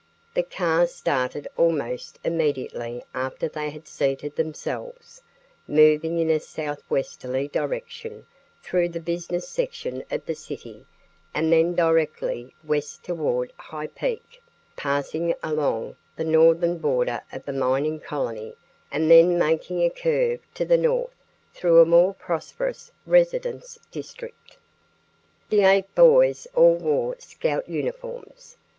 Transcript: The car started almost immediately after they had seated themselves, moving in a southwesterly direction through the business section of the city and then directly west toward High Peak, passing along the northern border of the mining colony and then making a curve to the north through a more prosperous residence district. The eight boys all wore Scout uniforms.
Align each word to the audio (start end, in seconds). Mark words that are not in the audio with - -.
The 0.33 0.41
car 0.41 0.87
started 0.87 1.47
almost 1.57 2.17
immediately 2.23 3.03
after 3.13 3.47
they 3.47 3.69
had 3.69 3.87
seated 3.87 4.35
themselves, 4.35 5.21
moving 5.67 6.17
in 6.17 6.31
a 6.31 6.39
southwesterly 6.39 7.47
direction 7.49 8.25
through 8.63 8.89
the 8.89 8.99
business 8.99 9.47
section 9.47 10.03
of 10.09 10.25
the 10.25 10.33
city 10.33 10.87
and 11.35 11.53
then 11.53 11.75
directly 11.75 12.55
west 12.63 13.03
toward 13.03 13.53
High 13.59 13.85
Peak, 13.85 14.41
passing 14.75 15.35
along 15.43 15.97
the 16.15 16.23
northern 16.25 16.79
border 16.79 17.21
of 17.31 17.45
the 17.45 17.53
mining 17.53 17.99
colony 17.99 18.55
and 18.91 19.11
then 19.11 19.37
making 19.37 19.83
a 19.83 19.91
curve 19.91 20.39
to 20.55 20.65
the 20.65 20.77
north 20.79 21.13
through 21.53 21.79
a 21.79 21.85
more 21.85 22.15
prosperous 22.15 22.91
residence 23.05 23.77
district. 23.91 24.57
The 25.49 25.61
eight 25.61 25.93
boys 25.93 26.47
all 26.55 26.73
wore 26.73 27.17
Scout 27.19 27.69
uniforms. 27.69 28.57